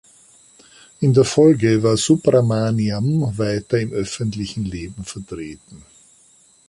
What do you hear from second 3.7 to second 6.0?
im öffentlichen Leben vertreten.